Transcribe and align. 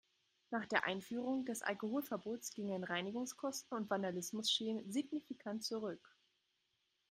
Nach 0.49 0.65
der 0.65 0.85
Einführung 0.85 1.45
des 1.45 1.61
Alkoholverbots 1.61 2.55
gingen 2.55 2.83
Reinigungskosten 2.83 3.77
und 3.77 3.91
Vandalismusschäden 3.91 4.91
signifikant 4.91 5.63
zurück. 5.63 6.17